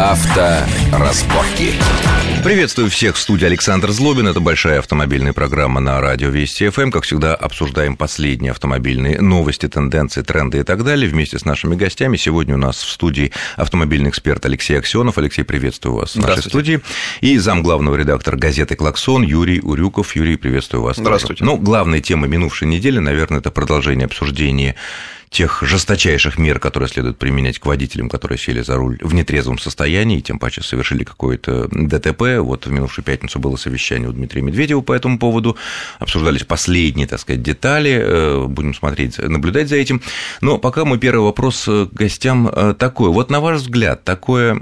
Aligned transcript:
Авторазборки. 0.00 1.74
Приветствую 2.42 2.88
всех 2.88 3.16
в 3.16 3.18
студии 3.18 3.44
Александр 3.44 3.90
Злобин. 3.90 4.28
Это 4.28 4.40
большая 4.40 4.78
автомобильная 4.78 5.34
программа 5.34 5.80
на 5.80 6.00
радио 6.00 6.30
Вести 6.30 6.70
ФМ. 6.70 6.90
Как 6.90 7.04
всегда, 7.04 7.34
обсуждаем 7.34 7.98
последние 7.98 8.52
автомобильные 8.52 9.20
новости, 9.20 9.68
тенденции, 9.68 10.22
тренды 10.22 10.60
и 10.60 10.62
так 10.62 10.84
далее 10.84 11.06
вместе 11.06 11.38
с 11.38 11.44
нашими 11.44 11.74
гостями. 11.74 12.16
Сегодня 12.16 12.54
у 12.54 12.58
нас 12.58 12.76
в 12.82 12.88
студии 12.88 13.30
автомобильный 13.58 14.08
эксперт 14.08 14.46
Алексей 14.46 14.78
Аксенов. 14.78 15.18
Алексей, 15.18 15.42
приветствую 15.42 15.96
вас 15.96 16.14
в 16.14 16.18
нашей 16.18 16.44
студии. 16.44 16.80
И 17.20 17.36
зам 17.36 17.62
главного 17.62 17.94
редактора 17.96 18.38
газеты 18.38 18.76
«Клаксон» 18.76 19.22
Юрий 19.22 19.60
Урюков. 19.60 20.16
Юрий, 20.16 20.36
приветствую 20.36 20.82
вас. 20.82 20.96
Здравствуйте. 20.96 21.40
Тоже. 21.40 21.50
Ну, 21.50 21.58
главная 21.58 22.00
тема 22.00 22.26
минувшей 22.26 22.68
недели, 22.68 23.00
наверное, 23.00 23.40
это 23.40 23.50
продолжение 23.50 24.06
обсуждения 24.06 24.76
тех 25.30 25.62
жесточайших 25.62 26.38
мер, 26.38 26.58
которые 26.58 26.88
следует 26.88 27.16
применять 27.16 27.60
к 27.60 27.66
водителям, 27.66 28.08
которые 28.08 28.36
сели 28.36 28.62
за 28.62 28.74
руль 28.76 28.98
в 29.00 29.14
нетрезвом 29.14 29.58
состоянии, 29.58 30.18
и 30.18 30.22
тем 30.22 30.40
паче 30.40 30.60
совершили 30.60 31.04
какое-то 31.04 31.68
ДТП. 31.70 32.40
Вот 32.40 32.66
в 32.66 32.72
минувшую 32.72 33.04
пятницу 33.04 33.38
было 33.38 33.54
совещание 33.54 34.08
у 34.08 34.12
Дмитрия 34.12 34.42
Медведева 34.42 34.80
по 34.80 34.92
этому 34.92 35.20
поводу, 35.20 35.56
обсуждались 36.00 36.42
последние, 36.42 37.06
так 37.06 37.20
сказать, 37.20 37.42
детали, 37.42 37.92
э, 37.92 38.46
будем 38.46 38.74
смотреть, 38.74 39.18
наблюдать 39.18 39.68
за 39.68 39.76
этим. 39.76 40.02
Но 40.40 40.58
пока 40.58 40.84
мой 40.84 40.98
первый 40.98 41.22
вопрос 41.22 41.64
к 41.64 41.90
гостям 41.92 42.48
э, 42.48 42.74
такой. 42.76 43.10
Вот 43.10 43.30
на 43.30 43.40
ваш 43.40 43.60
взгляд, 43.60 44.02
такое 44.02 44.60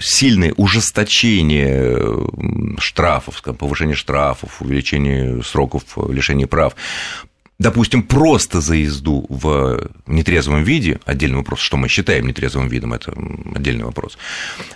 сильное 0.00 0.54
ужесточение 0.56 2.26
штрафов, 2.78 3.42
повышение 3.42 3.96
штрафов, 3.96 4.62
увеличение 4.62 5.42
сроков 5.42 5.82
лишения 6.08 6.46
прав 6.46 6.74
допустим, 7.62 8.02
просто 8.02 8.60
за 8.60 8.74
езду 8.74 9.24
в 9.28 9.88
нетрезвом 10.06 10.64
виде, 10.64 11.00
отдельный 11.06 11.38
вопрос, 11.38 11.60
что 11.60 11.76
мы 11.76 11.88
считаем 11.88 12.26
нетрезвым 12.26 12.68
видом, 12.68 12.92
это 12.92 13.14
отдельный 13.54 13.84
вопрос, 13.84 14.18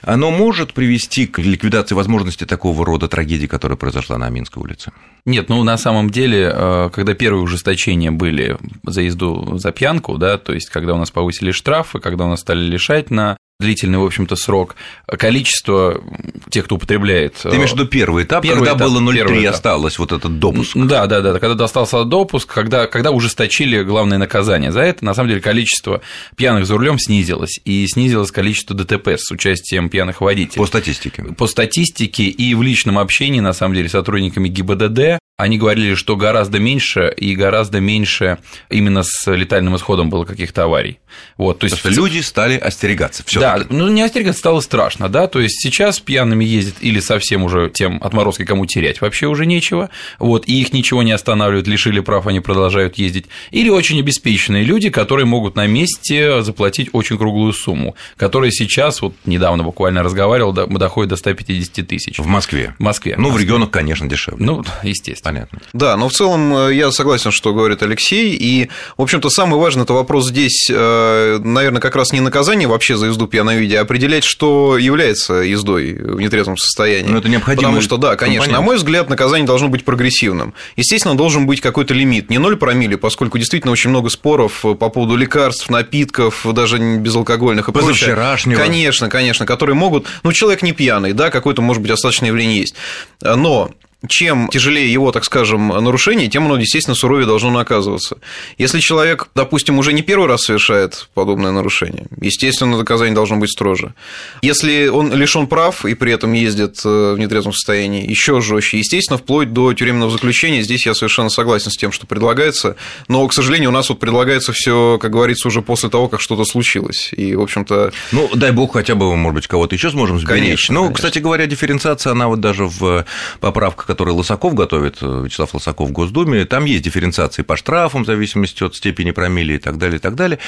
оно 0.02 0.30
может 0.30 0.72
привести 0.72 1.26
к 1.26 1.38
ликвидации 1.38 1.94
возможности 1.94 2.44
такого 2.44 2.86
рода 2.86 3.08
трагедии, 3.08 3.46
которая 3.46 3.76
произошла 3.76 4.16
на 4.16 4.30
Минской 4.30 4.62
улице? 4.62 4.92
Нет, 5.24 5.48
ну 5.48 5.62
на 5.64 5.76
самом 5.76 6.10
деле, 6.10 6.50
э, 6.54 6.90
когда 6.92 7.14
первые 7.14 7.42
ужесточения 7.42 8.12
были 8.12 8.56
за 8.84 9.02
езду 9.02 9.58
за 9.58 9.72
пьянку, 9.72 10.16
да, 10.18 10.38
то 10.38 10.52
есть 10.54 10.70
когда 10.70 10.94
у 10.94 10.98
нас 10.98 11.10
повысили 11.10 11.50
штрафы, 11.50 11.98
когда 11.98 12.24
у 12.24 12.28
нас 12.28 12.40
стали 12.40 12.60
лишать 12.60 13.10
на 13.10 13.36
длительный, 13.58 13.98
в 13.98 14.04
общем-то, 14.04 14.36
срок, 14.36 14.76
количество 15.06 16.02
тех, 16.50 16.66
кто 16.66 16.76
употребляет... 16.76 17.34
Ты 17.42 17.48
имеешь 17.50 17.70
в 17.70 17.74
виду 17.74 17.86
первый 17.86 18.24
этап, 18.24 18.42
первый 18.42 18.66
когда 18.66 18.72
этап, 18.72 18.88
было 18.88 19.00
0,3 19.00 19.46
осталось 19.46 19.98
вот 19.98 20.12
этот 20.12 20.38
допуск? 20.38 20.76
Да, 20.76 21.06
да, 21.06 21.20
да, 21.20 21.38
когда 21.38 21.64
остался 21.64 22.04
допуск, 22.04 22.52
когда, 22.52 22.86
когда 22.86 23.12
ужесточили 23.12 23.82
главное 23.82 24.18
наказание 24.18 24.72
за 24.72 24.80
это, 24.80 25.04
на 25.04 25.14
самом 25.14 25.30
деле 25.30 25.40
количество 25.40 26.02
пьяных 26.36 26.66
за 26.66 26.76
рулем 26.76 26.98
снизилось, 26.98 27.58
и 27.64 27.86
снизилось 27.86 28.30
количество 28.30 28.76
ДТП 28.76 29.08
с 29.16 29.30
участием 29.30 29.88
пьяных 29.88 30.20
водителей. 30.20 30.58
По 30.58 30.66
статистике? 30.66 31.22
По 31.22 31.46
статистике 31.46 32.24
и 32.24 32.54
в 32.54 32.62
личном 32.62 32.98
общении, 32.98 33.40
на 33.40 33.54
самом 33.54 33.74
деле, 33.74 33.88
сотрудниками 33.88 34.48
ГИБДД 34.48 35.18
они 35.36 35.58
говорили, 35.58 35.94
что 35.94 36.16
гораздо 36.16 36.58
меньше 36.58 37.12
и 37.14 37.34
гораздо 37.34 37.78
меньше 37.78 38.38
именно 38.70 39.02
с 39.02 39.30
летальным 39.30 39.76
исходом 39.76 40.08
было 40.08 40.24
каких-то 40.24 40.64
аварий. 40.64 40.98
Вот, 41.36 41.58
то 41.58 41.64
есть 41.64 41.82
Просто 41.82 42.00
люди 42.00 42.20
стали 42.20 42.56
остерегаться. 42.56 43.22
Всё 43.26 43.40
да, 43.40 43.62
ну 43.68 43.88
не 43.88 44.00
остерегаться 44.00 44.40
стало 44.40 44.60
страшно, 44.60 45.10
да, 45.10 45.26
то 45.26 45.40
есть 45.40 45.60
сейчас 45.60 46.00
пьяными 46.00 46.44
ездят 46.44 46.76
или 46.80 47.00
совсем 47.00 47.44
уже 47.44 47.70
тем 47.72 48.02
отморозкой, 48.02 48.46
кому 48.46 48.64
терять 48.64 49.02
вообще 49.02 49.26
уже 49.26 49.44
нечего, 49.44 49.90
вот, 50.18 50.48
и 50.48 50.58
их 50.58 50.72
ничего 50.72 51.02
не 51.02 51.12
останавливает, 51.12 51.66
лишили 51.66 52.00
прав, 52.00 52.26
они 52.26 52.40
продолжают 52.40 52.96
ездить, 52.96 53.26
или 53.50 53.68
очень 53.68 54.00
обеспеченные 54.00 54.64
люди, 54.64 54.88
которые 54.88 55.26
могут 55.26 55.54
на 55.54 55.66
месте 55.66 56.42
заплатить 56.42 56.88
очень 56.92 57.18
круглую 57.18 57.52
сумму, 57.52 57.94
которая 58.16 58.50
сейчас, 58.50 59.02
вот 59.02 59.14
недавно 59.26 59.64
буквально 59.64 60.02
разговаривал, 60.02 60.52
доходит 60.52 61.10
до 61.10 61.16
150 61.16 61.86
тысяч. 61.86 62.18
В 62.18 62.26
Москве? 62.26 62.74
В 62.78 62.82
Москве. 62.82 63.16
Ну, 63.18 63.30
в 63.30 63.38
регионах, 63.38 63.70
конечно, 63.70 64.08
дешевле. 64.08 64.44
Ну, 64.44 64.64
естественно 64.82 65.25
понятно. 65.26 65.58
Да, 65.72 65.96
но 65.96 66.08
в 66.08 66.12
целом 66.12 66.54
э, 66.56 66.74
я 66.74 66.90
согласен, 66.92 67.30
что 67.30 67.52
говорит 67.52 67.82
Алексей. 67.82 68.34
И, 68.34 68.68
в 68.96 69.02
общем-то, 69.02 69.28
самый 69.30 69.58
важный 69.58 69.82
это 69.82 69.92
вопрос 69.92 70.28
здесь, 70.28 70.68
э, 70.70 71.38
наверное, 71.42 71.80
как 71.80 71.96
раз 71.96 72.12
не 72.12 72.20
наказание 72.20 72.68
вообще 72.68 72.96
за 72.96 73.06
езду 73.06 73.26
пьяном 73.26 73.56
виде, 73.56 73.78
а 73.78 73.82
определять, 73.82 74.24
что 74.24 74.78
является 74.78 75.34
ездой 75.34 75.94
в 75.94 76.20
нетрезвом 76.20 76.56
состоянии. 76.56 77.10
Ну, 77.10 77.18
это 77.18 77.28
необходимо. 77.28 77.68
Потому 77.68 77.82
что, 77.82 77.96
да, 77.96 78.16
конечно, 78.16 78.52
на 78.52 78.60
мой 78.60 78.76
взгляд, 78.76 79.10
наказание 79.10 79.46
должно 79.46 79.68
быть 79.68 79.84
прогрессивным. 79.84 80.54
Естественно, 80.76 81.16
должен 81.16 81.46
быть 81.46 81.60
какой-то 81.60 81.94
лимит. 81.94 82.30
Не 82.30 82.38
0 82.38 82.56
промилле, 82.56 82.96
поскольку 82.96 83.38
действительно 83.38 83.72
очень 83.72 83.90
много 83.90 84.10
споров 84.10 84.62
по 84.62 84.74
поводу 84.74 85.16
лекарств, 85.16 85.68
напитков, 85.70 86.46
даже 86.52 86.78
безалкогольных 86.78 87.68
и 87.68 87.72
прочее. 87.72 88.14
Конечно, 88.56 89.08
конечно, 89.08 89.46
которые 89.46 89.74
могут... 89.74 90.06
Ну, 90.22 90.32
человек 90.32 90.62
не 90.62 90.72
пьяный, 90.72 91.12
да, 91.12 91.30
какое-то, 91.30 91.62
может 91.62 91.82
быть, 91.82 91.90
остаточное 91.90 92.28
явление 92.28 92.60
есть. 92.60 92.74
Но 93.22 93.70
чем 94.08 94.48
тяжелее 94.48 94.92
его, 94.92 95.10
так 95.12 95.24
скажем, 95.24 95.68
нарушение, 95.68 96.28
тем 96.28 96.46
оно, 96.46 96.58
естественно, 96.58 96.94
суровее 96.94 97.26
должно 97.26 97.50
наказываться. 97.50 98.18
Если 98.58 98.80
человек, 98.80 99.28
допустим, 99.34 99.78
уже 99.78 99.92
не 99.92 100.02
первый 100.02 100.28
раз 100.28 100.42
совершает 100.42 101.08
подобное 101.14 101.50
нарушение, 101.50 102.06
естественно, 102.20 102.76
наказание 102.76 103.14
должно 103.14 103.36
быть 103.36 103.50
строже. 103.50 103.94
Если 104.42 104.88
он 104.88 105.12
лишен 105.12 105.46
прав 105.46 105.84
и 105.84 105.94
при 105.94 106.12
этом 106.12 106.32
ездит 106.32 106.80
э, 106.84 107.14
в 107.14 107.18
нетрезвом 107.18 107.52
состоянии, 107.52 108.08
еще 108.08 108.40
жестче, 108.40 108.78
естественно, 108.78 109.18
вплоть 109.18 109.52
до 109.52 109.72
тюремного 109.72 110.10
заключения. 110.10 110.62
Здесь 110.62 110.86
я 110.86 110.94
совершенно 110.94 111.28
согласен 111.28 111.70
с 111.70 111.76
тем, 111.76 111.92
что 111.92 112.06
предлагается. 112.06 112.76
Но, 113.08 113.26
к 113.26 113.32
сожалению, 113.32 113.70
у 113.70 113.72
нас 113.72 113.88
вот 113.88 113.98
предлагается 113.98 114.52
все, 114.52 114.98
как 115.00 115.10
говорится, 115.10 115.48
уже 115.48 115.62
после 115.62 115.88
того, 115.88 116.08
как 116.08 116.20
что-то 116.20 116.44
случилось. 116.44 117.10
И, 117.12 117.34
в 117.34 117.40
общем-то. 117.40 117.92
Ну, 118.12 118.30
дай 118.34 118.52
бог, 118.52 118.74
хотя 118.74 118.94
бы, 118.94 119.14
может 119.16 119.34
быть, 119.34 119.46
кого-то 119.46 119.74
еще 119.74 119.90
сможем 119.90 120.18
сберечь. 120.18 120.42
Конечно. 120.42 120.74
Ну, 120.74 120.80
конечно. 120.82 120.94
кстати 120.94 121.18
говоря, 121.18 121.46
дифференциация, 121.46 122.12
она 122.12 122.28
вот 122.28 122.40
даже 122.40 122.66
в 122.66 123.04
поправках, 123.40 123.85
который 123.86 124.12
Лысаков 124.12 124.54
готовит, 124.54 124.98
э, 125.00 125.22
Вячеслав 125.24 125.54
Лысаков 125.54 125.88
в 125.88 125.92
Госдуме, 125.92 126.44
там 126.44 126.64
есть 126.64 126.84
дифференциации 126.84 127.42
по 127.42 127.56
штрафам 127.56 128.04
в 128.04 128.06
зависимости 128.06 128.62
от 128.62 128.74
степени 128.74 129.12
промили 129.12 129.54
и 129.54 129.58
так 129.58 129.78
далее, 129.78 129.96
и 129.96 130.00
так 130.00 130.14
далее. 130.14 130.38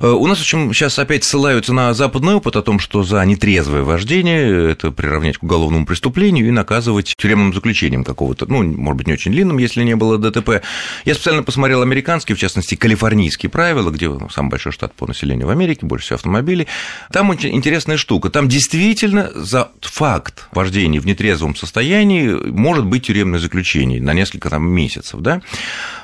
Э, 0.00 0.08
у 0.08 0.26
нас, 0.26 0.38
в 0.38 0.40
общем, 0.42 0.72
сейчас 0.72 0.98
опять 0.98 1.24
ссылаются 1.24 1.72
на 1.72 1.94
западный 1.94 2.34
опыт 2.34 2.56
о 2.56 2.62
том, 2.62 2.78
что 2.78 3.02
за 3.02 3.24
нетрезвое 3.24 3.82
вождение 3.82 4.72
это 4.72 4.90
приравнять 4.90 5.38
к 5.38 5.42
уголовному 5.42 5.86
преступлению 5.86 6.48
и 6.48 6.50
наказывать 6.50 7.14
тюремным 7.16 7.52
заключением 7.52 8.04
какого-то, 8.04 8.46
ну, 8.46 8.62
может 8.62 8.96
быть, 8.96 9.06
не 9.06 9.12
очень 9.12 9.32
длинным, 9.32 9.58
если 9.58 9.82
не 9.84 9.96
было 9.96 10.18
ДТП. 10.18 10.62
Я 11.04 11.14
специально 11.14 11.42
посмотрел 11.42 11.82
американские, 11.82 12.36
в 12.36 12.38
частности, 12.38 12.74
калифорнийские 12.74 13.50
правила, 13.50 13.90
где 13.90 14.10
самый 14.30 14.50
большой 14.50 14.72
штат 14.72 14.94
по 14.94 15.06
населению 15.06 15.46
в 15.46 15.50
Америке, 15.50 15.86
больше 15.86 16.06
всего 16.06 16.16
автомобилей. 16.16 16.66
Там 17.12 17.30
очень 17.30 17.54
интересная 17.54 17.96
штука. 17.96 18.30
Там 18.30 18.48
действительно 18.48 19.30
за 19.34 19.70
факт 19.80 20.48
вождения 20.52 21.00
в 21.00 21.06
нетрезвом 21.06 21.54
состоянии 21.56 22.28
может 22.28 22.85
быть 22.86 23.06
тюремное 23.06 23.38
заключение 23.38 24.00
на 24.00 24.12
несколько 24.14 24.50
там, 24.50 24.68
месяцев, 24.68 25.20
да? 25.20 25.42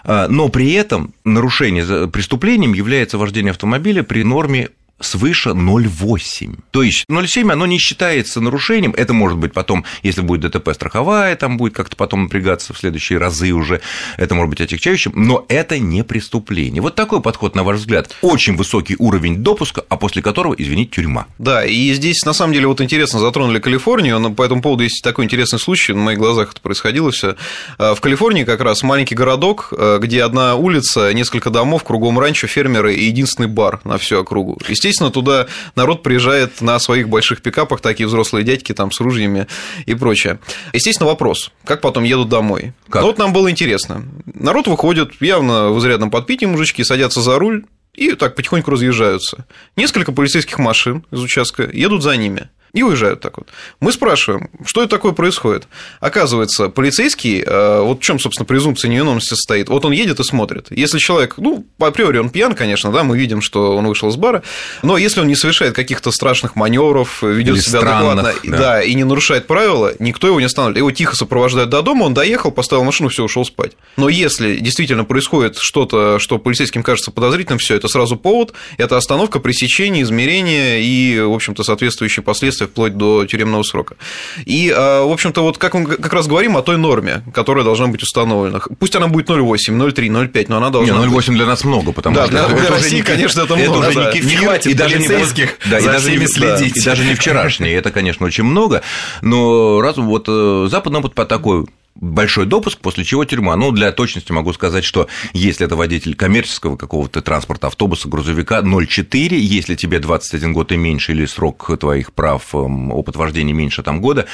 А, 0.05 0.29
но 0.29 0.49
при 0.49 0.73
этом 0.73 1.15
нарушение 1.25 2.09
преступлением 2.09 2.73
является 2.73 3.19
вождение 3.19 3.51
автомобиля 3.53 4.03
при 4.03 4.23
норме 4.23 4.71
свыше 5.03 5.51
0,8. 5.51 6.59
То 6.71 6.83
есть 6.83 7.05
0,7 7.09 7.53
оно 7.53 7.67
не 7.67 7.79
считается 7.79 8.41
нарушением, 8.41 8.95
это 8.97 9.13
может 9.13 9.39
быть 9.39 9.53
потом, 9.53 9.85
если 10.03 10.21
будет 10.21 10.53
ДТП 10.53 10.73
страховая, 10.73 11.37
там 11.37 11.57
будет 11.57 11.75
как-то 11.75 11.97
потом 11.97 12.25
напрягаться 12.25 12.73
в 12.73 12.79
следующие 12.79 13.19
разы 13.19 13.53
уже, 13.53 13.81
это 14.17 14.35
может 14.35 14.51
быть 14.51 14.61
отягчающим, 14.61 15.13
но 15.15 15.45
это 15.49 15.79
не 15.79 16.05
преступление. 16.05 16.83
Вот 16.83 16.95
такой 16.95 17.21
подход, 17.21 17.55
на 17.55 17.63
ваш 17.65 17.79
взгляд, 17.79 18.15
очень 18.23 18.57
высокий 18.57 18.97
уровень 18.99 19.37
допуска, 19.37 19.85
а 19.89 19.97
после 19.97 20.23
которого, 20.23 20.55
извините, 20.57 20.93
тюрьма. 20.97 21.27
Да, 21.39 21.65
и 21.65 21.93
здесь, 21.95 22.25
на 22.25 22.33
самом 22.33 22.53
деле, 22.53 22.67
вот 22.67 22.81
интересно, 22.81 23.19
затронули 23.19 23.59
Калифорнию, 23.59 24.19
но 24.19 24.31
по 24.31 24.43
этому 24.43 24.63
поводу 24.63 24.83
есть 24.83 25.03
такой 25.03 25.25
интересный 25.25 25.59
случай, 25.59 25.93
на 25.93 26.01
моих 26.01 26.19
глазах 26.19 26.53
это 26.53 26.61
происходило 26.61 27.11
все. 27.11 27.37
А, 27.79 27.95
в 27.95 28.01
Калифорнии 28.01 28.45
как 28.45 28.61
раз 28.61 28.83
маленький 28.83 29.15
городок, 29.15 29.73
а, 29.73 29.99
где 29.99 30.23
одна 30.23 30.57
улица, 30.57 31.13
несколько 31.13 31.51
домов, 31.51 31.85
кругом 31.85 32.19
ранчо, 32.19 32.47
фермеры 32.47 32.95
и 32.95 33.05
единственный 33.05 33.49
бар 33.49 33.81
на 33.85 33.99
всю 33.99 34.21
округу. 34.21 34.59
Естественно, 34.69 34.92
естественно, 34.93 35.11
туда 35.11 35.47
народ 35.75 36.03
приезжает 36.03 36.61
на 36.61 36.79
своих 36.79 37.09
больших 37.09 37.43
пикапах, 37.43 37.81
такие 37.81 38.07
взрослые 38.07 38.45
дядьки 38.45 38.73
там 38.73 38.93
с 38.93 39.01
ружьями 39.01 39.47
и 39.87 39.95
прочее. 39.95 40.39
Естественно, 40.73 41.09
вопрос, 41.09 41.51
как 41.65 41.81
потом 41.81 42.05
едут 42.05 42.29
домой? 42.29 42.75
Как? 42.89 43.03
Ну, 43.03 43.09
вот 43.09 43.19
нам 43.19 43.33
было 43.33 43.51
интересно. 43.51 44.05
Народ 44.27 44.67
выходит, 44.67 45.13
явно 45.21 45.71
в 45.71 45.79
изрядном 45.79 46.11
подпитии 46.11 46.45
мужички, 46.47 46.85
садятся 46.85 47.21
за 47.21 47.39
руль, 47.39 47.65
и 47.95 48.13
так 48.13 48.35
потихоньку 48.37 48.71
разъезжаются. 48.71 49.47
Несколько 49.77 50.13
полицейских 50.13 50.59
машин 50.59 51.05
из 51.11 51.21
участка 51.21 51.65
едут 51.65 52.03
за 52.03 52.17
ними 52.17 52.49
и 52.73 52.83
уезжают 52.83 53.21
так 53.21 53.37
вот. 53.39 53.49
Мы 53.81 53.93
спрашиваем, 53.93 54.51
что 54.65 54.83
это 54.83 54.91
такое 54.91 55.13
происходит? 55.13 55.69
Оказывается, 56.01 56.69
полицейский, 56.69 57.43
э, 57.43 57.81
вот 57.83 58.01
в 58.01 58.03
чем, 58.03 58.19
собственно, 58.19 58.47
презумпция 58.47 58.89
невиновности 58.89 59.31
состоит, 59.31 59.69
вот 59.69 59.85
он 59.85 59.93
едет 59.93 60.21
и 60.21 60.25
смотрит. 60.25 60.69
Если 60.71 60.99
человек, 60.99 61.35
ну, 61.37 61.67
по 61.77 61.89
априори 61.89 62.19
он 62.19 62.31
пьян, 62.31 62.55
конечно, 62.55 62.91
да, 62.91 63.05
мы 63.05 63.19
видим, 63.19 63.43
что 63.43 63.77
он 63.77 63.87
вышел 63.87 64.09
из 64.09 64.17
бара, 64.17 64.43
но 64.83 64.97
если 64.97 65.21
он 65.21 65.29
не 65.29 65.37
совершает 65.37 65.75
каких-то 65.75 66.11
страшных 66.11 66.57
маневров, 66.57 67.23
ведет 67.23 67.61
себя 67.63 67.81
странных, 67.81 68.25
адекватно, 68.25 68.51
да. 68.51 68.59
да, 68.59 68.83
и 68.83 68.95
не 68.95 69.05
нарушает 69.05 69.47
правила, 69.47 69.93
никто 69.99 70.27
его 70.27 70.41
не 70.41 70.47
останавливает. 70.47 70.79
Его 70.79 70.91
тихо 70.91 71.15
сопровождают 71.15 71.69
до 71.69 71.83
дома, 71.83 72.05
он 72.05 72.15
доехал, 72.15 72.51
поставил 72.51 72.85
машину, 72.85 73.11
все, 73.11 73.23
ушел 73.23 73.45
спать. 73.45 73.73
Но 73.97 74.09
если 74.09 74.57
действительно 74.57 75.05
происходит 75.05 75.59
что-то, 75.59 76.19
что 76.19 76.39
полицейским 76.39 76.83
кажется 76.83 77.11
подозрительным, 77.11 77.59
все 77.59 77.75
это 77.75 77.89
сразу 77.89 78.17
повод, 78.17 78.55
это 78.79 78.97
остановка, 78.97 79.41
пресечение, 79.41 80.03
измерение 80.03 80.83
и, 80.83 81.21
в 81.21 81.33
общем-то, 81.33 81.63
соответствующие 81.65 82.23
последствия 82.23 82.62
последствия, 82.63 82.67
вплоть 82.67 82.97
до 82.97 83.27
тюремного 83.27 83.63
срока. 83.63 83.97
И, 84.45 84.71
в 84.71 85.13
общем-то, 85.13 85.43
вот 85.43 85.59
как 85.59 85.75
мы 85.75 85.87
как 85.97 86.13
раз 86.13 86.27
говорим 86.27 86.57
о 86.57 86.63
той 86.63 86.77
норме, 86.77 87.23
которая 87.35 87.65
должна 87.65 87.87
быть 87.87 88.03
установлена. 88.03 88.61
Пусть 88.79 88.97
она 88.97 89.09
будет 89.09 89.29
0,8, 89.29 89.57
0,3, 89.71 90.33
0,5, 90.33 90.47
но 90.49 90.57
она 90.57 90.71
должна 90.71 90.99
Не, 90.99 91.07
0,8 91.07 91.33
для 91.33 91.47
нас 91.47 91.65
много, 91.65 91.93
потому 91.93 92.17
да, 92.17 92.27
что... 92.27 92.33
Для, 92.33 92.49
для 92.49 92.69
России, 92.69 92.97
не, 92.97 93.03
конечно, 93.03 93.43
это 93.43 93.57
много. 93.57 93.79
Это 93.79 93.89
уже 93.89 93.95
да, 93.95 94.07
не 94.07 94.13
кефир, 94.13 94.41
не 94.41 94.71
и 94.71 94.75
даже 94.75 94.99
не, 94.99 95.09
да, 95.09 95.79
и 95.79 95.85
даже 95.85 96.11
не 96.11 96.27
следить. 96.27 96.75
Да, 96.75 96.81
и 96.81 96.85
даже 96.85 97.05
не 97.05 97.15
вчерашний, 97.15 97.71
это, 97.71 97.91
конечно, 97.91 98.27
очень 98.27 98.45
много, 98.45 98.83
но 99.23 99.81
раз 99.81 99.97
вот 99.97 100.27
э, 100.29 100.69
западный 100.71 101.01
опыт 101.01 101.15
по 101.15 101.25
такой 101.25 101.67
большой 101.95 102.47
допуск, 102.47 102.79
после 102.79 103.05
чего 103.05 103.25
тюрьма. 103.25 103.57
Ну, 103.57 103.71
для 103.71 103.93
точности 103.93 104.33
могу 104.33 104.53
сказать, 104.53 104.85
что 104.85 105.09
если 105.33 105.67
это 105.67 105.77
водитель 105.77 106.15
коммерческого 106.15 106.77
какого-то 106.77 107.23
транспорта, 107.23 107.69
автобуса, 107.69 108.09
грузовика, 108.09 108.61
0,4, 108.61 109.35
если 109.35 109.75
тебе 109.75 109.99
21 109.99 110.53
год 110.53 110.73
и 110.73 110.77
меньше, 110.77 111.13
или 111.13 111.27
срок 111.27 111.71
твоих 111.79 112.13
прав, 112.13 112.55
эм, 112.55 112.93
опыт 112.93 113.17
вождения 113.17 113.55
меньше 113.55 113.83
там 113.83 114.01
года, 114.01 114.27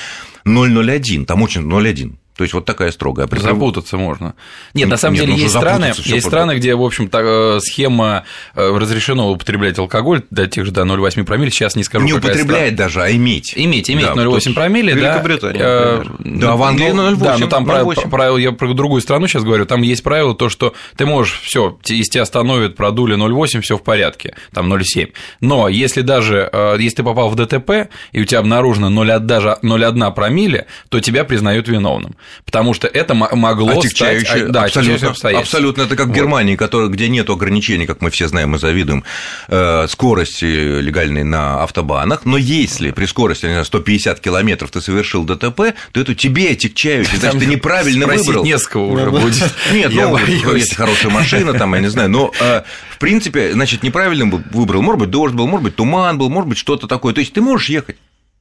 0,01, 0.44 1.24
там 1.26 1.42
очень 1.42 1.62
0,1. 1.62 2.16
То 2.38 2.44
есть 2.44 2.54
вот 2.54 2.64
такая 2.64 2.92
строгая. 2.92 3.26
А 3.28 3.40
запутаться 3.40 3.96
можно. 3.96 4.36
Нет, 4.72 4.88
на 4.88 4.96
самом 4.96 5.14
Нет, 5.14 5.24
деле 5.24 5.36
ну, 5.36 5.42
есть 5.42 5.56
страны, 5.56 5.92
есть 5.96 6.24
страны, 6.24 6.52
где, 6.52 6.76
в 6.76 6.82
общем, 6.84 7.08
то 7.08 7.58
схема 7.60 8.22
э, 8.54 8.76
разрешено 8.78 9.32
употреблять 9.32 9.76
алкоголь 9.76 10.22
до 10.30 10.46
тех 10.46 10.64
же 10.64 10.70
до 10.70 10.82
0,8 10.82 11.24
промилле. 11.24 11.50
Сейчас 11.50 11.74
не 11.74 11.82
скажу. 11.82 12.04
Не 12.04 12.12
употреблять 12.12 12.76
даже, 12.76 13.02
а 13.02 13.10
иметь. 13.10 13.54
Иметь, 13.56 13.90
иметь 13.90 14.06
да, 14.06 14.12
0,8 14.12 14.54
промилле, 14.54 14.94
да. 14.94 15.14
Великобритания. 15.14 15.60
Э, 15.60 16.04
да, 16.20 16.54
в 16.54 16.62
Англии 16.62 16.92
0,8. 16.92 17.16
Да, 17.18 17.38
но 17.38 17.48
там 17.48 17.66
правило, 17.66 18.36
я 18.36 18.52
про 18.52 18.72
другую 18.72 19.02
страну 19.02 19.26
сейчас 19.26 19.42
говорю. 19.42 19.66
Там 19.66 19.82
есть 19.82 20.04
правило 20.04 20.32
то, 20.32 20.48
что 20.48 20.74
ты 20.96 21.06
можешь 21.06 21.40
все, 21.42 21.76
если 21.86 22.12
тебя 22.12 22.22
остановят, 22.22 22.76
продули 22.76 23.16
0,8, 23.16 23.62
все 23.62 23.76
в 23.76 23.82
порядке, 23.82 24.36
там 24.52 24.72
0,7. 24.72 25.12
Но 25.40 25.66
если 25.66 26.02
даже 26.02 26.48
э, 26.52 26.76
если 26.78 26.98
ты 26.98 27.02
попал 27.02 27.30
в 27.30 27.34
ДТП 27.34 27.90
и 28.12 28.20
у 28.20 28.24
тебя 28.24 28.38
обнаружено 28.38 28.90
0,1, 28.90 29.18
даже 29.18 29.58
0,1 29.60 30.14
промилле, 30.14 30.66
то 30.88 31.00
тебя 31.00 31.24
признают 31.24 31.66
виновным 31.66 32.14
потому 32.44 32.74
что 32.74 32.86
это 32.86 33.14
могло 33.14 33.82
стать... 33.82 34.24
А, 34.30 34.48
да, 34.48 34.64
абсолютно, 34.64 35.14
абсолютно, 35.38 35.82
это 35.82 35.96
как 35.96 36.08
в 36.08 36.12
Германии, 36.12 36.56
который, 36.56 36.88
где 36.88 37.08
нет 37.08 37.30
ограничений, 37.30 37.86
как 37.86 38.00
мы 38.00 38.10
все 38.10 38.28
знаем 38.28 38.54
и 38.54 38.58
завидуем, 38.58 39.04
э, 39.48 39.86
скорости 39.88 40.80
легальной 40.80 41.24
на 41.24 41.62
автобанах, 41.62 42.24
но 42.24 42.36
если 42.36 42.90
при 42.90 43.06
скорости 43.06 43.46
не 43.46 43.52
знаю, 43.52 43.64
150 43.64 44.20
километров 44.20 44.70
ты 44.70 44.80
совершил 44.80 45.24
ДТП, 45.24 45.74
то 45.92 46.00
это 46.00 46.14
тебе 46.14 46.50
отягчающий, 46.50 47.18
значит, 47.18 47.40
ты 47.40 47.46
неправильно 47.46 48.06
выбрал. 48.06 48.44
несколько 48.44 48.78
уже 48.78 49.10
будет. 49.10 49.52
Нет, 49.72 49.92
ну, 49.92 50.16
если 50.54 50.74
хорошая 50.74 51.12
машина, 51.12 51.54
там, 51.54 51.74
я 51.74 51.80
не 51.80 51.88
знаю, 51.88 52.10
но, 52.10 52.32
э, 52.40 52.62
в 52.90 52.98
принципе, 52.98 53.52
значит, 53.52 53.82
неправильно 53.82 54.42
выбрал, 54.50 54.82
может 54.82 55.00
быть, 55.00 55.10
дождь 55.10 55.34
был, 55.34 55.46
может 55.46 55.64
быть, 55.64 55.76
туман 55.76 56.18
был, 56.18 56.28
может 56.28 56.48
быть, 56.48 56.58
что-то 56.58 56.86
такое, 56.86 57.14
то 57.14 57.20
есть 57.20 57.32
ты 57.32 57.40
можешь 57.40 57.68
ехать. 57.68 57.96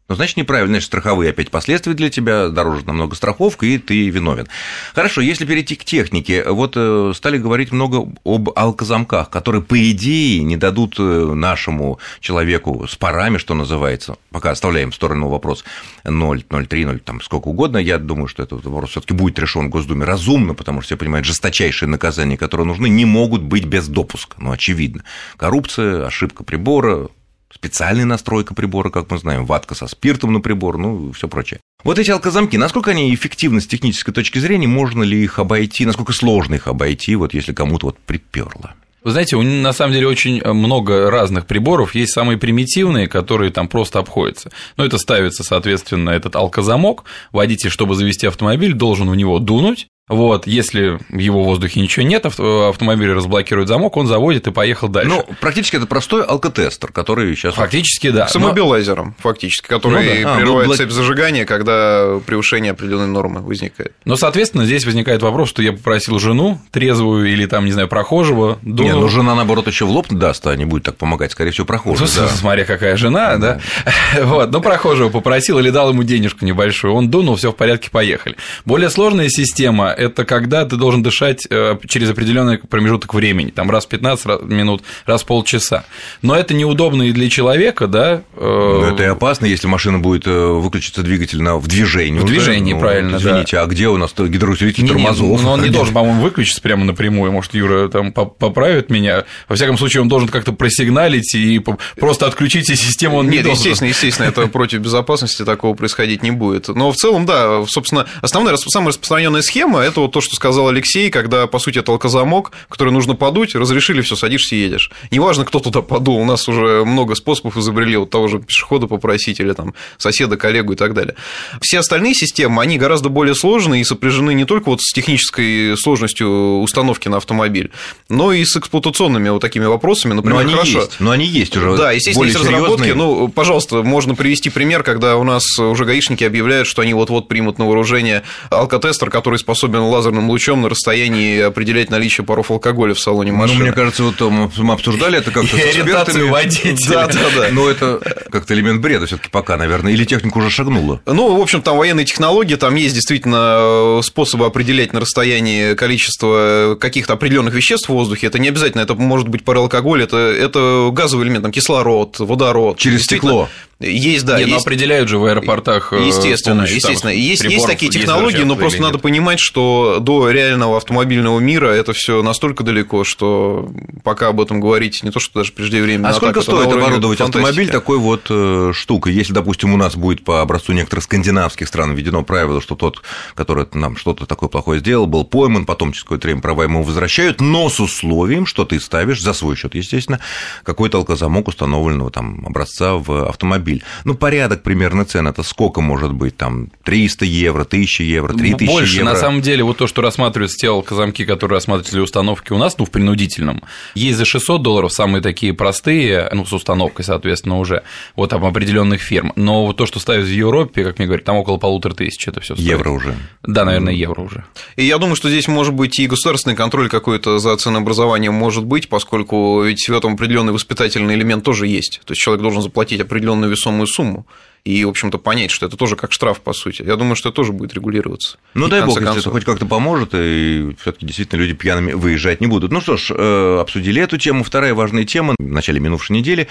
Ну, 0.09 0.15
значит, 0.15 0.38
неправильно, 0.38 0.75
значит, 0.75 0.88
страховые 0.88 1.31
опять 1.31 1.51
последствия 1.51 1.94
для 1.94 2.09
тебя, 2.09 2.48
дороже 2.48 2.86
намного 2.86 3.13
страховка, 3.13 3.65
и 3.65 3.77
ты 3.77 4.07
виновен. 4.07 4.48
Хорошо, 4.95 5.19
если 5.19 5.44
перейти 5.44 5.75
к 5.75 5.83
технике, 5.83 6.45
вот 6.50 6.74
э, 6.77 7.12
стали 7.13 7.38
говорить 7.38 7.74
много 7.74 8.09
об 8.24 8.50
алкозамках, 8.56 9.30
которые, 9.30 9.62
по 9.62 9.77
идее, 9.92 10.44
не 10.44 10.56
дадут 10.56 10.95
э, 10.98 11.04
нашему 11.04 12.00
человеку 12.21 12.88
с 12.88 12.95
парами, 12.95 13.38
что 13.38 13.54
называется, 13.54 14.15
пока 14.31 14.51
оставляем 14.51 14.92
в 14.92 14.95
сторону 14.95 15.27
вопрос 15.27 15.65
0, 16.06 16.45
0,3, 16.50 16.86
0, 16.86 17.00
там 17.01 17.19
сколько 17.19 17.50
угодно, 17.50 17.75
я 17.75 17.98
думаю, 17.98 18.30
что 18.30 18.44
этот 18.44 18.63
вопрос 18.63 18.92
все 18.92 19.01
таки 19.01 19.13
будет 19.13 19.38
решен 19.39 19.68
в 19.68 19.69
Госдуме 19.71 20.06
разумно, 20.06 20.54
потому 20.54 20.80
что 20.80 20.88
все 20.88 20.98
понимают, 20.98 21.27
жесточайшие 21.27 21.89
наказания, 21.89 22.38
которые 22.38 22.65
нужны, 22.65 22.88
не 22.88 23.04
могут 23.04 23.42
быть 23.42 23.65
без 23.65 23.89
допуска, 23.89 24.38
ну, 24.39 24.51
очевидно. 24.51 25.04
Коррупция, 25.36 26.06
ошибка 26.06 26.45
прибора, 26.45 27.09
специальная 27.53 28.05
настройка 28.05 28.53
прибора, 28.53 28.89
как 28.89 29.09
мы 29.09 29.17
знаем, 29.17 29.45
ватка 29.45 29.75
со 29.75 29.88
спиртом 29.88 30.33
на 30.33 30.39
прибор, 30.39 30.77
ну, 30.77 31.11
все 31.11 31.27
прочее. 31.27 31.59
Вот 31.83 31.99
эти 31.99 32.11
алкозамки, 32.11 32.57
насколько 32.57 32.91
они 32.91 33.13
эффективны 33.13 33.61
с 33.61 33.67
технической 33.67 34.13
точки 34.13 34.39
зрения, 34.39 34.67
можно 34.67 35.03
ли 35.03 35.23
их 35.23 35.39
обойти, 35.39 35.85
насколько 35.85 36.13
сложно 36.13 36.55
их 36.55 36.67
обойти, 36.67 37.15
вот 37.15 37.33
если 37.33 37.53
кому-то 37.53 37.88
вот 37.88 37.99
приперло? 37.99 38.73
Вы 39.03 39.11
знаете, 39.11 39.38
на 39.38 39.71
самом 39.71 39.94
деле 39.94 40.07
очень 40.07 40.44
много 40.44 41.09
разных 41.09 41.45
приборов. 41.45 41.95
Есть 41.95 42.11
самые 42.11 42.38
примитивные, 42.38 43.07
которые 43.07 43.51
там 43.51 43.69
просто 43.69 43.99
обходятся. 43.99 44.51
Но 44.75 44.83
это 44.83 44.97
ставится, 44.97 45.45
соответственно, 45.45 46.09
этот 46.09 46.35
алкозамок. 46.35 47.05
Водитель, 47.31 47.69
чтобы 47.69 47.95
завести 47.95 48.27
автомобиль, 48.27 48.73
должен 48.73 49.09
в 49.09 49.15
него 49.15 49.39
дунуть. 49.39 49.88
Вот, 50.09 50.48
если 50.48 51.00
в 51.09 51.18
его 51.18 51.44
воздухе 51.44 51.81
ничего 51.81 52.06
нет, 52.06 52.25
автомобиль 52.25 53.12
разблокирует 53.12 53.68
замок, 53.68 53.98
он 53.98 54.07
заводит 54.07 54.48
и 54.48 54.51
поехал 54.51 54.88
дальше. 54.88 55.09
Ну, 55.09 55.25
практически 55.42 55.75
это 55.75 55.86
простой 55.86 56.24
алкотестер, 56.24 56.94
который 56.94 57.36
сейчас... 57.36 57.56
Фактически, 57.56 58.12
да. 58.12 58.27
С 58.27 58.38
иммобилайзером, 58.38 59.15
фактически, 59.19 59.68
который 59.68 60.21
ну, 60.21 60.24
да. 60.24 60.36
прерывает 60.38 60.68
а, 60.68 60.71
ну, 60.71 60.75
цепь 60.77 60.92
зажигания, 60.92 61.44
когда 61.44 62.19
превышение 62.25 62.71
определенной 62.71 63.07
нормы 63.07 63.42
возникает. 63.42 63.94
Но, 64.06 64.15
соответственно, 64.15 64.65
здесь 64.65 64.86
возникает 64.86 65.21
вопрос, 65.21 65.50
что 65.50 65.62
я 65.62 65.74
попросил 65.74 66.19
жену 66.19 66.62
трезвую 66.71 67.30
или 67.30 67.45
там, 67.45 67.65
не 67.65 67.74
знаю, 67.74 67.89
прохожего. 67.89 68.59
Думаю... 68.62 68.95
Не, 68.95 69.01
ну 69.01 69.09
жена, 69.09 69.36
наоборот, 69.36 69.68
еще 69.68 69.83
в 69.83 69.89
лоб 69.89 70.07
даст, 70.09 70.48
а 70.48 70.56
не 70.56 70.63
будет 70.63 70.83
так 70.83 70.95
помогать, 70.95 71.33
скорее 71.33 71.51
всего, 71.51 71.65
прохожий. 71.65 72.07
Ну, 72.07 72.21
да. 72.21 72.30
Смотря 72.36 72.63
какая 72.63 72.95
жена, 72.95 73.36
да. 73.36 73.59
да. 73.83 74.24
вот, 74.24 74.51
ну, 74.51 74.62
прохожего 74.62 75.09
попросил 75.09 75.59
или 75.59 75.69
дал 75.69 75.89
ему 75.89 76.04
денежку 76.04 76.45
небольшую, 76.45 76.94
он 76.94 77.09
дунул, 77.09 77.36
все 77.36 77.51
в 77.51 77.57
порядке, 77.57 77.89
поехали. 77.92 78.38
Более 78.63 78.89
сложная 78.89 79.27
система 79.27 79.96
это 79.97 80.25
когда 80.25 80.65
ты 80.65 80.77
должен 80.77 81.01
дышать 81.01 81.47
э, 81.49 81.77
через 81.88 82.09
определенный 82.09 82.59
промежуток 82.59 83.13
времени, 83.13 83.49
там 83.49 83.69
раз 83.71 83.85
в 83.85 83.89
15 83.89 84.44
минут, 84.44 84.83
раз 85.05 85.23
в 85.23 85.25
полчаса. 85.25 85.85
Но 86.21 86.35
это 86.35 86.53
неудобно 86.53 87.03
и 87.03 87.11
для 87.11 87.29
человека, 87.29 87.88
да. 87.88 88.21
Э, 88.35 88.79
но 88.81 88.89
это 88.89 89.03
и 89.03 89.07
опасно, 89.07 89.45
если 89.45 89.67
машина 89.67 89.99
будет 89.99 90.27
э, 90.27 90.31
выключиться 90.31 91.01
двигатель 91.01 91.41
на, 91.41 91.57
в 91.57 91.67
движении. 91.67 92.19
В 92.19 92.25
движении, 92.25 92.73
ну, 92.73 92.79
правильно, 92.79 93.17
Извините, 93.17 93.57
да. 93.57 93.63
а 93.63 93.65
где 93.65 93.88
у 93.88 93.97
нас 93.97 94.13
гидроусилитель 94.15 94.83
не, 94.83 94.89
тормозов? 94.89 95.41
но 95.41 95.53
он 95.53 95.63
не 95.63 95.69
должен, 95.69 95.94
по-моему, 95.94 96.21
выключиться 96.21 96.61
прямо 96.61 96.85
напрямую, 96.85 97.31
может, 97.31 97.53
Юра 97.55 97.89
там 97.89 98.11
поправит 98.11 98.89
меня. 98.89 99.25
Во 99.49 99.55
всяком 99.55 99.77
случае, 99.77 100.01
он 100.01 100.09
должен 100.09 100.29
как-то 100.29 100.53
просигналить 100.53 101.33
и 101.33 101.61
просто 101.99 102.27
отключить 102.27 102.67
систему 102.67 103.17
он 103.17 103.25
Нет, 103.25 103.38
не 103.38 103.44
должен. 103.44 103.59
естественно, 103.59 103.89
естественно, 103.89 104.27
это 104.27 104.47
против 104.47 104.79
безопасности 104.79 105.44
такого 105.44 105.73
происходить 105.73 106.21
не 106.21 106.31
будет. 106.31 106.67
Но 106.67 106.91
в 106.91 106.95
целом, 106.95 107.25
да, 107.25 107.65
собственно, 107.67 108.05
основная, 108.21 108.55
самая 108.57 108.89
распространенная 108.89 109.41
схема– 109.41 109.81
это 109.87 110.01
вот 110.01 110.11
то, 110.11 110.21
что 110.21 110.35
сказал 110.35 110.69
Алексей, 110.69 111.09
когда, 111.09 111.47
по 111.47 111.59
сути, 111.59 111.79
это 111.79 111.91
алкозамок, 111.91 112.51
который 112.69 112.93
нужно 112.93 113.15
подуть, 113.15 113.55
разрешили, 113.55 114.01
все, 114.01 114.15
садишься 114.15 114.55
и 114.55 114.59
едешь. 114.59 114.91
Неважно, 115.11 115.45
кто 115.45 115.59
туда 115.59 115.81
подул, 115.81 116.17
у 116.17 116.25
нас 116.25 116.47
уже 116.47 116.83
много 116.85 117.15
способов 117.15 117.57
изобрели, 117.57 117.97
вот 117.97 118.09
того 118.09 118.27
же 118.27 118.39
пешехода 118.39 118.87
попросить 118.87 119.39
или 119.39 119.53
там 119.53 119.73
соседа, 119.97 120.37
коллегу 120.37 120.73
и 120.73 120.75
так 120.75 120.94
далее. 120.94 121.15
Все 121.61 121.79
остальные 121.79 122.13
системы, 122.13 122.61
они 122.61 122.77
гораздо 122.77 123.09
более 123.09 123.35
сложные 123.35 123.81
и 123.81 123.83
сопряжены 123.83 124.33
не 124.33 124.45
только 124.45 124.69
вот 124.69 124.81
с 124.81 124.94
технической 124.94 125.75
сложностью 125.77 126.59
установки 126.59 127.07
на 127.07 127.17
автомобиль, 127.17 127.71
но 128.09 128.33
и 128.33 128.44
с 128.45 128.56
эксплуатационными 128.56 129.29
вот 129.29 129.41
такими 129.41 129.65
вопросами. 129.65 130.13
Например, 130.13 130.37
но 130.37 130.41
они 130.41 130.53
хорошо. 130.53 130.79
Есть, 130.81 130.99
но 130.99 131.11
они 131.11 131.25
есть 131.25 131.56
уже. 131.56 131.77
Да, 131.77 131.91
естественно, 131.91 132.25
есть 132.25 132.39
разработки. 132.39 132.89
Ну, 132.89 133.27
пожалуйста, 133.29 133.83
можно 133.83 134.15
привести 134.15 134.49
пример, 134.49 134.83
когда 134.83 135.17
у 135.17 135.23
нас 135.23 135.44
уже 135.59 135.85
гаишники 135.85 136.23
объявляют, 136.23 136.67
что 136.67 136.81
они 136.81 136.94
вот-вот 136.94 137.27
примут 137.27 137.57
на 137.59 137.65
вооружение 137.65 138.23
алкотестер, 138.49 139.09
который 139.09 139.39
способен 139.39 139.76
лазерным 139.83 140.29
лучом 140.29 140.61
на 140.61 140.69
расстоянии 140.69 141.41
определять 141.41 141.89
наличие 141.89 142.25
паров 142.25 142.51
алкоголя 142.51 142.93
в 142.93 142.99
салоне 142.99 143.31
ну, 143.31 143.39
машины. 143.39 143.59
Ну, 143.59 143.65
мне 143.65 143.73
кажется, 143.73 144.03
вот 144.03 144.19
мы 144.21 144.73
обсуждали 144.73 145.17
это 145.17 145.31
как-то 145.31 145.55
с 145.55 145.59
экспертами. 145.59 146.29
водителя. 146.29 146.75
Да, 146.89 147.07
да, 147.07 147.19
да. 147.35 147.47
Но 147.51 147.69
это 147.69 147.99
как-то 148.31 148.53
элемент 148.53 148.81
бреда 148.81 149.05
все 149.05 149.17
таки 149.17 149.29
пока, 149.29 149.57
наверное, 149.57 149.91
или 149.91 150.05
техника 150.05 150.37
уже 150.37 150.49
шагнула? 150.49 151.01
Ну, 151.05 151.35
в 151.37 151.41
общем, 151.41 151.61
там 151.61 151.77
военные 151.77 152.05
технологии, 152.05 152.55
там 152.55 152.75
есть 152.75 152.95
действительно 152.95 154.01
способы 154.03 154.45
определять 154.45 154.93
на 154.93 154.99
расстоянии 154.99 155.73
количество 155.73 156.77
каких-то 156.79 157.13
определенных 157.13 157.53
веществ 157.53 157.89
в 157.89 157.93
воздухе. 157.93 158.27
Это 158.27 158.39
не 158.39 158.49
обязательно, 158.49 158.81
это 158.81 158.95
может 158.95 159.27
быть 159.27 159.43
паралкоголь, 159.43 160.03
это, 160.03 160.17
это 160.17 160.89
газовый 160.91 161.25
элемент, 161.25 161.43
там 161.43 161.51
кислород, 161.51 162.19
водород. 162.19 162.77
Через 162.77 163.03
стекло. 163.03 163.49
Есть, 163.79 164.25
да. 164.25 164.39
Нет, 164.39 164.47
есть... 164.47 164.65
определяют 164.65 165.07
же 165.07 165.19
в 165.19 165.25
аэропортах. 165.25 165.93
Э, 165.93 166.03
естественно, 166.03 166.63
естественно. 166.63 167.11
Есть, 167.11 167.43
есть 167.43 167.67
такие 167.67 167.91
технологии, 167.91 168.41
но 168.41 168.55
просто 168.55 168.81
надо 168.81 168.97
понимать, 168.97 169.39
что 169.39 169.99
до 169.99 170.31
реального 170.31 170.77
автомобильного 170.77 171.39
мира 171.39 171.67
это 171.67 171.93
все 171.93 172.23
настолько 172.23 172.63
далеко, 172.63 173.03
что 173.03 173.69
пока 174.03 174.29
об 174.29 174.41
этом 174.41 174.59
говорить 174.59 175.03
не 175.03 175.11
то, 175.11 175.19
что 175.19 175.41
даже 175.41 175.51
преждевременно. 175.51 176.09
А, 176.09 176.11
а 176.11 176.13
сколько 176.15 176.41
так, 176.41 176.43
стоит 176.43 176.71
оборудовать 176.71 177.21
автомобиль 177.21 177.69
такой 177.69 177.99
вот 177.99 178.25
э, 178.29 178.71
штукой? 178.73 179.13
Если, 179.13 179.33
допустим, 179.33 179.71
у 179.73 179.77
нас 179.77 179.95
будет 179.95 180.23
по 180.23 180.41
образцу 180.41 180.73
некоторых 180.73 181.03
скандинавских 181.03 181.67
стран 181.67 181.93
введено 181.93 182.23
правило, 182.23 182.61
что 182.61 182.75
тот, 182.75 183.03
который 183.35 183.67
нам 183.73 183.95
что-то 183.95 184.25
такое 184.25 184.49
плохое 184.49 184.79
сделал, 184.79 185.05
был 185.05 185.23
пойман, 185.23 185.67
потом 185.67 185.91
через 185.91 186.03
какое-то 186.03 186.27
время 186.27 186.41
права 186.41 186.63
ему 186.63 186.81
возвращают, 186.81 187.41
но 187.41 187.69
с 187.69 187.79
условием, 187.79 188.47
что 188.47 188.65
ты 188.65 188.79
ставишь 188.79 189.21
за 189.21 189.33
свой 189.33 189.55
счет, 189.55 189.75
естественно, 189.75 190.19
какой-то 190.63 190.97
алкозамок 190.97 191.47
установленного 191.47 192.09
там 192.09 192.43
образца 192.43 192.95
в 192.95 193.27
автомобиль 193.29 193.67
автомобиль. 193.68 193.83
Ну, 194.06 194.16
порядок 194.16 194.64
примерно 194.64 195.06
цен, 195.06 195.28
это 195.28 195.44
сколько 195.44 195.81
может 195.81 196.14
быть, 196.14 196.38
там, 196.38 196.69
300 196.83 197.26
евро, 197.26 197.64
1000 197.64 198.04
евро, 198.04 198.33
3000 198.33 198.68
Больше, 198.68 198.97
евро? 198.97 199.09
на 199.12 199.16
самом 199.16 199.42
деле, 199.42 199.64
вот 199.64 199.78
то, 199.78 199.88
что 199.88 200.02
рассматриваются 200.02 200.57
те 200.57 200.69
алкозамки, 200.69 201.26
которые 201.26 201.57
рассматриваются 201.57 201.94
для 201.94 202.04
установки 202.04 202.54
у 202.54 202.57
нас, 202.57 202.78
ну, 202.78 202.86
в 202.86 202.92
принудительном, 202.92 203.62
есть 203.95 204.18
за 204.18 204.26
600 204.26 204.62
долларов 204.62 204.94
самые 204.94 205.21
такие 205.21 205.54
простые, 205.54 206.30
ну, 206.33 206.45
с 206.45 206.54
установкой, 206.54 207.06
соответственно, 207.06 207.59
уже, 207.59 207.83
вот 208.16 208.30
там 208.30 208.45
определенных 208.45 209.02
фирм, 209.02 209.33
но 209.36 209.66
вот 209.66 209.78
то, 209.78 209.86
что 209.86 210.00
ставят 210.00 210.26
в 210.26 210.31
Европе, 210.31 210.83
как 210.83 211.00
мне 211.00 211.07
говорят, 211.07 211.26
там 211.26 211.36
около 211.36 211.57
полутора 211.57 211.94
тысяч 211.94 212.28
это 212.28 212.40
все 212.42 212.56
стоит. 212.56 212.68
Евро 212.68 212.90
уже. 212.92 213.16
Да, 213.44 213.66
наверное, 213.66 213.94
евро 213.94 214.21
уже. 214.21 214.45
И 214.76 214.86
я 214.86 214.97
думаю, 214.97 215.16
что 215.16 215.30
здесь 215.30 215.47
может 215.47 215.74
быть 215.74 216.00
и 216.00 216.07
государственный 216.07 216.56
контроль 216.56 216.90
какой-то 216.90 217.40
за 217.40 217.56
ценообразованием 217.57 218.33
может 218.33 218.66
быть, 218.66 218.90
поскольку 218.90 219.64
ведь 219.64 219.88
в 219.88 219.94
этом 219.94 220.14
определенный 220.14 220.54
воспитательный 220.54 221.16
элемент 221.16 221.44
тоже 221.44 221.68
есть. 221.68 222.02
То 222.06 222.12
есть 222.12 222.21
человек 222.21 222.42
должен 222.42 222.62
заплатить 222.62 223.02
определенную 223.02 223.50
весомую 223.57 223.87
сумму 223.87 224.26
и, 224.64 224.83
в 224.83 224.90
общем-то, 224.90 225.18
понять, 225.18 225.49
что 225.52 225.66
это 225.66 225.78
тоже 225.78 225.95
как 225.95 226.11
штраф, 226.11 226.42
по 226.42 226.52
сути. 226.52 226.81
Я 226.81 226.97
думаю, 226.97 227.16
что 227.16 227.30
это 227.30 227.37
тоже 227.37 227.54
будет 227.54 227.73
регулироваться. 227.73 228.37
Ну, 228.54 228.68
И 228.68 228.69
дай 228.69 228.81
бог, 228.81 228.95
конце 228.95 228.99
если 228.99 229.11
это 229.11 229.14
концов. 229.14 229.33
хоть 229.33 229.45
как-то 229.45 229.66
поможет, 229.66 230.09
и 230.14 230.76
все 230.81 230.92
таки 230.92 231.06
действительно 231.06 231.40
люди 231.40 231.54
пьяными 231.54 231.94
выезжать 231.94 232.42
не 232.42 232.47
будут. 232.47 232.71
Ну 232.73 232.81
что 232.81 232.97
ж, 232.97 233.11
э, 233.16 233.59
обсудили 233.61 234.02
эту 234.02 234.18
тему. 234.18 234.44
Вторая 234.44 234.73
важная 234.73 235.06
тема. 235.06 235.35
В 235.40 235.44
начале 235.44 235.80
минувшей 235.80 236.18
недели 236.18 236.49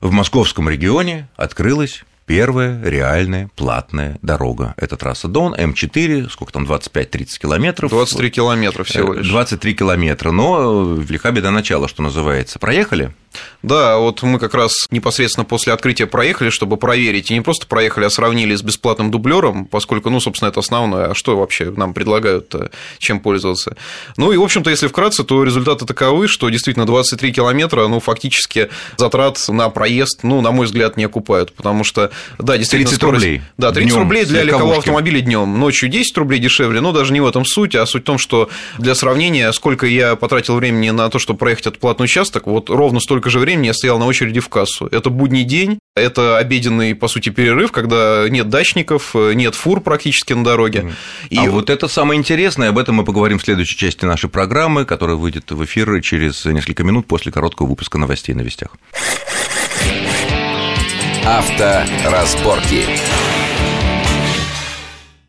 в 0.00 0.12
московском 0.12 0.68
регионе 0.68 1.28
открылась 1.36 2.04
первая 2.26 2.80
реальная 2.84 3.50
платная 3.56 4.18
дорога. 4.22 4.74
Это 4.76 4.96
трасса 4.96 5.26
Дон, 5.26 5.54
М4, 5.54 6.30
сколько 6.30 6.52
там, 6.52 6.64
25-30 6.64 7.40
километров. 7.40 7.90
23 7.90 8.30
километра 8.30 8.84
всего 8.84 9.14
лишь. 9.14 9.26
23 9.28 9.74
километра, 9.74 10.30
но 10.30 10.94
велика 10.94 11.32
беда 11.32 11.50
начала, 11.50 11.88
что 11.88 12.02
называется. 12.02 12.60
Проехали? 12.60 13.12
Да, 13.62 13.98
вот 13.98 14.22
мы 14.22 14.38
как 14.38 14.54
раз 14.54 14.86
непосредственно 14.90 15.44
после 15.44 15.72
открытия 15.72 16.06
проехали, 16.06 16.50
чтобы 16.50 16.76
проверить. 16.76 17.30
И 17.30 17.34
не 17.34 17.40
просто 17.40 17.66
проехали, 17.66 18.04
а 18.04 18.10
сравнили 18.10 18.54
с 18.54 18.62
бесплатным 18.62 19.10
дублером, 19.10 19.66
поскольку, 19.66 20.10
ну, 20.10 20.20
собственно, 20.20 20.48
это 20.48 20.60
основное. 20.60 21.10
А 21.10 21.14
что 21.14 21.36
вообще 21.36 21.70
нам 21.70 21.92
предлагают, 21.92 22.54
чем 22.98 23.20
пользоваться? 23.20 23.76
Ну 24.16 24.32
и, 24.32 24.36
в 24.36 24.42
общем-то, 24.42 24.70
если 24.70 24.86
вкратце, 24.86 25.24
то 25.24 25.42
результаты 25.42 25.86
таковы, 25.86 26.28
что 26.28 26.48
действительно 26.50 26.86
23 26.86 27.32
километра, 27.32 27.88
ну, 27.88 28.00
фактически 28.00 28.68
затрат 28.96 29.38
на 29.48 29.68
проезд, 29.70 30.20
ну, 30.22 30.40
на 30.40 30.52
мой 30.52 30.66
взгляд, 30.66 30.96
не 30.96 31.04
окупают, 31.04 31.52
потому 31.52 31.82
что, 31.84 32.10
да, 32.38 32.56
действительно, 32.56 32.90
30 32.90 33.02
скорость- 33.02 33.24
рублей 33.24 33.42
Да, 33.56 33.72
30 33.72 33.92
днём 33.92 34.02
рублей 34.04 34.24
для 34.24 34.42
легкового 34.44 34.78
автомобиля 34.78 35.20
днем, 35.20 35.58
ночью 35.58 35.88
10 35.88 36.16
рублей 36.16 36.38
дешевле, 36.38 36.80
но 36.80 36.92
даже 36.92 37.12
не 37.12 37.20
в 37.20 37.26
этом 37.26 37.44
суть, 37.44 37.74
а 37.74 37.84
суть 37.86 38.02
в 38.02 38.06
том, 38.06 38.18
что 38.18 38.48
для 38.78 38.94
сравнения, 38.94 39.52
сколько 39.52 39.86
я 39.86 40.16
потратил 40.16 40.56
времени 40.56 40.90
на 40.90 41.08
то, 41.10 41.18
чтобы 41.18 41.38
проехать 41.38 41.66
этот 41.66 41.80
платный 41.80 42.04
участок, 42.04 42.46
вот 42.46 42.70
ровно 42.70 43.00
столько 43.00 43.27
же 43.28 43.38
времени 43.38 43.66
я 43.66 43.74
стоял 43.74 43.98
на 43.98 44.06
очереди 44.06 44.40
в 44.40 44.48
кассу. 44.48 44.86
Это 44.86 45.10
будний 45.10 45.44
день, 45.44 45.78
это 45.94 46.38
обеденный, 46.38 46.94
по 46.94 47.08
сути, 47.08 47.30
перерыв, 47.30 47.72
когда 47.72 48.26
нет 48.28 48.48
дачников, 48.48 49.14
нет 49.14 49.54
фур 49.54 49.80
практически 49.80 50.32
на 50.32 50.44
дороге. 50.44 50.92
И 51.30 51.36
А 51.38 51.50
вот 51.50 51.70
это 51.70 51.88
самое 51.88 52.18
интересное, 52.18 52.70
об 52.70 52.78
этом 52.78 52.96
мы 52.96 53.04
поговорим 53.04 53.38
в 53.38 53.42
следующей 53.42 53.76
части 53.76 54.04
нашей 54.04 54.30
программы, 54.30 54.84
которая 54.84 55.16
выйдет 55.16 55.50
в 55.50 55.64
эфир 55.64 56.00
через 56.02 56.44
несколько 56.44 56.84
минут 56.84 57.06
после 57.06 57.32
короткого 57.32 57.68
выпуска 57.68 57.98
новостей 57.98 58.34
на 58.34 58.42
вестях. 58.42 58.70
Авторазборки. 61.24 62.84